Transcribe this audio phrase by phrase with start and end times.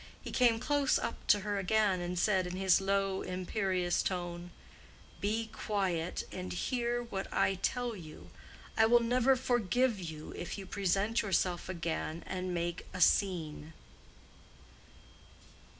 [0.19, 4.49] He came close up to her again, and said, in his low imperious tone,
[5.19, 8.31] "Be quiet, and hear what I tell you,
[8.75, 13.73] I will never forgive you if you present yourself again and make a scene."